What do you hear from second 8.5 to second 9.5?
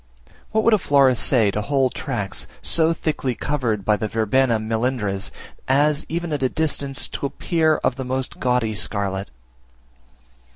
scarlet?